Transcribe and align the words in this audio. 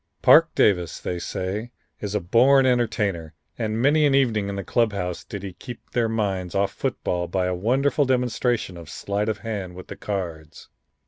Parke 0.23 0.55
Davis, 0.55 0.99
they 0.99 1.19
say, 1.19 1.69
is 1.99 2.15
a 2.15 2.19
born 2.19 2.65
entertainer, 2.65 3.35
and 3.59 3.79
many 3.79 4.03
an 4.07 4.15
evening 4.15 4.49
in 4.49 4.55
the 4.55 4.63
club 4.63 4.93
house 4.93 5.23
did 5.23 5.43
he 5.43 5.53
keep 5.53 5.91
their 5.91 6.09
minds 6.09 6.55
off 6.55 6.71
football 6.73 7.27
by 7.27 7.45
a 7.45 7.53
wonderful 7.53 8.05
demonstration 8.05 8.77
of 8.77 8.89
sleight 8.89 9.29
of 9.29 9.37
hand 9.37 9.75
with 9.75 9.89
the 9.89 9.95
cards. 9.95 10.69